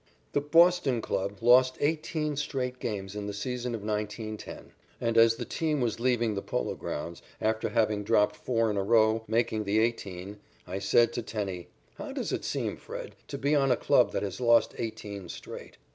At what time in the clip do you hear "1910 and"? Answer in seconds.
3.83-5.15